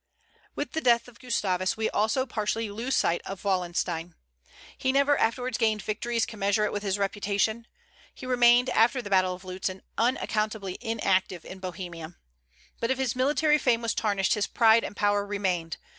[0.55, 4.15] With the death of Gustavus we also partially lose sight of Wallenstein.
[4.75, 7.67] He never afterwards gained victories commensurate with his reputation.
[8.15, 12.15] He remained, after the battle of Lutzen, unaccountably inactive in Bohemia.
[12.79, 15.77] But if his military fame was tarnished, his pride and power remained.